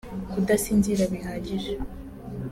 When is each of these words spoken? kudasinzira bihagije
kudasinzira 0.31 1.03
bihagije 1.13 1.73